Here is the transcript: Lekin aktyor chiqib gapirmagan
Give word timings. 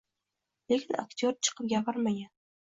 Lekin 0.73 0.97
aktyor 1.05 1.37
chiqib 1.45 1.71
gapirmagan 1.77 2.37